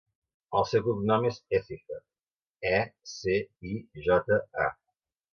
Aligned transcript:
El 0.59 0.63
seu 0.67 0.83
cognom 0.85 1.25
és 1.31 1.35
Ecija: 1.57 1.97
e, 2.69 2.79
ce, 3.11 3.35
i, 3.73 3.77
jota, 4.07 4.39
a. 4.69 4.71